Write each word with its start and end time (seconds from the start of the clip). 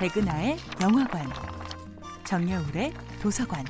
백은하의 0.00 0.56
영화관, 0.80 1.28
정여울의 2.24 2.94
도서관. 3.20 3.62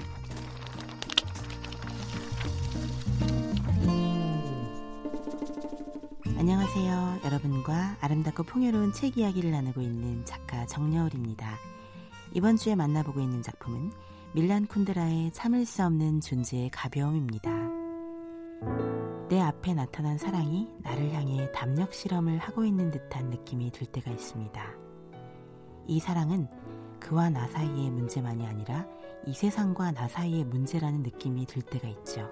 안녕하세요. 6.38 7.18
여러분과 7.24 7.96
아름답고 8.00 8.44
풍요로운 8.44 8.92
책 8.92 9.18
이야기를 9.18 9.50
나누고 9.50 9.80
있는 9.80 10.24
작가 10.24 10.64
정여울입니다. 10.66 11.58
이번 12.32 12.56
주에 12.56 12.76
만나보고 12.76 13.18
있는 13.20 13.42
작품은 13.42 13.90
밀란 14.32 14.68
쿤드라의 14.68 15.32
참을 15.32 15.66
수 15.66 15.84
없는 15.84 16.20
존재의 16.20 16.70
가벼움입니다. 16.70 17.50
내 19.28 19.40
앞에 19.40 19.74
나타난 19.74 20.16
사랑이 20.16 20.68
나를 20.84 21.12
향해 21.12 21.50
담력 21.50 21.92
실험을 21.92 22.38
하고 22.38 22.64
있는 22.64 22.92
듯한 22.92 23.30
느낌이 23.30 23.72
들 23.72 23.88
때가 23.88 24.12
있습니다. 24.12 24.79
이 25.86 26.00
사랑은 26.00 26.48
그와 27.00 27.30
나 27.30 27.46
사이의 27.48 27.90
문제만이 27.90 28.46
아니라 28.46 28.86
이 29.26 29.34
세상과 29.34 29.92
나 29.92 30.08
사이의 30.08 30.44
문제라는 30.44 31.02
느낌이 31.02 31.46
들 31.46 31.62
때가 31.62 31.88
있죠. 31.88 32.28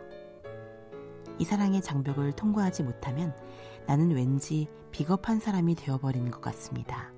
이 1.38 1.44
사랑의 1.44 1.82
장벽을 1.82 2.32
통과하지 2.32 2.82
못하면 2.82 3.34
나는 3.86 4.10
왠지 4.10 4.68
비겁한 4.90 5.40
사람이 5.40 5.74
되어버리는 5.76 6.30
것 6.30 6.40
같습니다. 6.40 7.12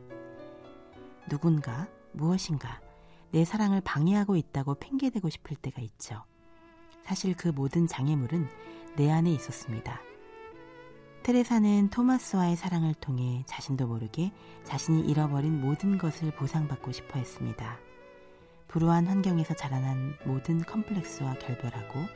누군가, 1.29 1.89
무엇인가, 2.13 2.81
내 3.31 3.45
사랑을 3.45 3.81
방해하고 3.81 4.37
있다고 4.37 4.75
핑계대고 4.75 5.29
싶을 5.31 5.57
때가 5.57 5.81
있죠. 5.83 6.25
사실 7.05 7.35
그 7.37 7.49
모든 7.49 7.87
장애물은 7.87 8.49
내 8.97 9.11
안에 9.11 9.33
있었습니다. 9.33 10.01
테레사는 11.23 11.91
토마스와의 11.91 12.57
사랑을 12.57 12.95
통해 12.95 13.45
자신도 13.47 13.87
모르게 13.87 14.33
자신이 14.65 15.03
잃어버린 15.03 15.61
모든 15.61 15.99
것을 15.99 16.31
보상받고 16.31 16.93
싶어 16.93 17.19
했습니다. 17.19 17.79
불우한 18.69 19.07
환경에서 19.07 19.55
자라난 19.55 20.17
모든 20.25 20.61
컴플렉스와 20.61 21.35
결별하고 21.35 22.07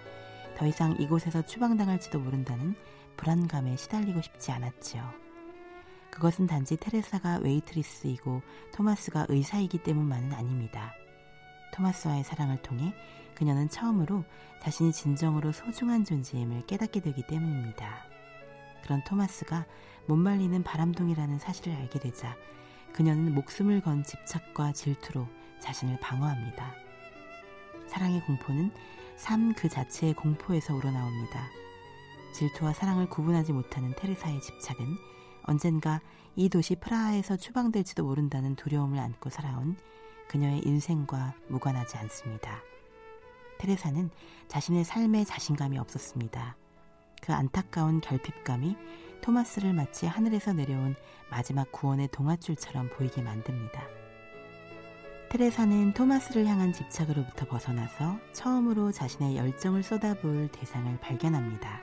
더 0.56 0.66
이상 0.66 0.96
이곳에서 0.98 1.42
추방당할지도 1.42 2.18
모른다는 2.18 2.74
불안감에 3.18 3.76
시달리고 3.76 4.22
싶지 4.22 4.52
않았지요. 4.52 5.06
그것은 6.10 6.46
단지 6.46 6.76
테레사가 6.78 7.40
웨이트리스이고 7.42 8.40
토마스가 8.72 9.26
의사이기 9.28 9.82
때문만은 9.82 10.32
아닙니다. 10.32 10.94
토마스와의 11.74 12.24
사랑을 12.24 12.62
통해 12.62 12.94
그녀는 13.34 13.68
처음으로 13.68 14.24
자신이 14.62 14.92
진정으로 14.92 15.52
소중한 15.52 16.04
존재임을 16.04 16.64
깨닫게 16.66 17.00
되기 17.00 17.26
때문입니다. 17.26 18.13
그런 18.84 19.02
토마스가 19.02 19.64
못 20.06 20.16
말리는 20.16 20.62
바람둥이라는 20.62 21.38
사실을 21.38 21.74
알게 21.74 21.98
되자 21.98 22.36
그녀는 22.92 23.34
목숨을 23.34 23.80
건 23.80 24.04
집착과 24.04 24.72
질투로 24.72 25.26
자신을 25.58 25.98
방어합니다. 26.00 26.74
사랑의 27.88 28.20
공포는 28.26 28.70
삶 29.16 29.54
그 29.54 29.68
자체의 29.68 30.12
공포에서 30.14 30.74
우러나옵니다. 30.74 31.48
질투와 32.34 32.72
사랑을 32.72 33.08
구분하지 33.08 33.52
못하는 33.52 33.94
테레사의 33.96 34.40
집착은 34.40 34.96
언젠가 35.44 36.00
이 36.36 36.48
도시 36.48 36.74
프라하에서 36.76 37.36
추방될지도 37.36 38.04
모른다는 38.04 38.56
두려움을 38.56 38.98
안고 38.98 39.30
살아온 39.30 39.76
그녀의 40.28 40.62
인생과 40.66 41.34
무관하지 41.48 41.96
않습니다. 41.98 42.60
테레사는 43.58 44.10
자신의 44.48 44.84
삶에 44.84 45.24
자신감이 45.24 45.78
없었습니다. 45.78 46.56
그 47.24 47.32
안타까운 47.32 48.02
결핍감이 48.02 48.76
토마스를 49.22 49.72
마치 49.72 50.04
하늘에서 50.04 50.52
내려온 50.52 50.94
마지막 51.30 51.72
구원의 51.72 52.08
동화줄처럼 52.08 52.90
보이게 52.90 53.22
만듭니다. 53.22 53.82
테레사는 55.30 55.94
토마스를 55.94 56.44
향한 56.44 56.74
집착으로부터 56.74 57.46
벗어나서 57.46 58.18
처음으로 58.34 58.92
자신의 58.92 59.38
열정을 59.38 59.82
쏟아부을 59.82 60.48
대상을 60.48 61.00
발견합니다. 61.00 61.80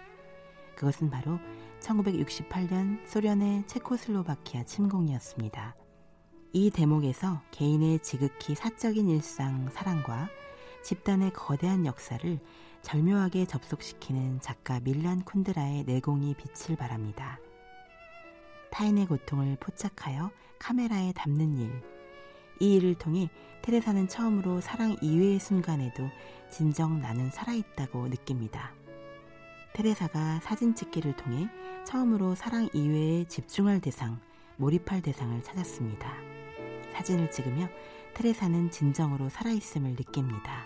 그것은 0.76 1.10
바로 1.10 1.40
1968년 1.80 3.00
소련의 3.08 3.66
체코슬로바키아 3.66 4.66
침공이었습니다. 4.66 5.76
이 6.54 6.70
대목에서 6.70 7.42
개인의 7.50 8.00
지극히 8.04 8.54
사적인 8.54 9.10
일상, 9.10 9.68
사랑과 9.72 10.30
집단의 10.84 11.34
거대한 11.34 11.88
역사를 11.88 12.40
절묘하게 12.81 13.46
접속시키는 13.46 14.42
작가 14.42 14.80
밀란 14.80 15.24
쿤드라의 15.24 15.86
내공이 15.86 16.36
빛을 16.36 16.75
발합니다. 16.78 17.40
타인의 18.72 19.06
고통을 19.06 19.58
포착하여 19.59 20.31
카메라에 20.59 21.14
담는 21.14 21.58
일. 21.58 21.81
이 22.59 22.75
일을 22.75 22.96
통해 22.96 23.30
테레사는 23.62 24.08
처음으로 24.08 24.62
사랑 24.62 24.96
이외의 25.02 25.40
순간에도 25.40 26.08
진정 26.50 27.00
나는 27.00 27.30
살아있다고 27.30 28.08
느낍니다. 28.08 28.74
테레사가 29.74 30.40
사진 30.41 30.75
찍기를 30.75 31.16
통해 31.16 31.47
처음으로 31.86 32.36
사랑 32.36 32.70
이외에 32.74 33.25
집중할 33.25 33.81
대상, 33.81 34.20
몰입할 34.58 35.02
대상을 35.02 35.41
찾았습니다. 35.44 36.14
사진을 36.94 37.31
찍으며 37.31 37.68
테레사는 38.14 38.72
진정으로 38.72 39.30
살아있음을 39.30 39.91
느낍니다. 39.91 40.66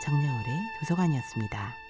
정여울의 0.00 0.60
도서관이었습니다. 0.78 1.89